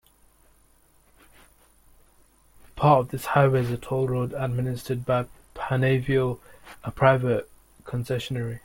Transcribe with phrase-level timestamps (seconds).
[2.75, 6.39] Part of this highway is a toll road administered by Panavial,
[6.83, 7.47] a private
[7.83, 8.59] concessionary.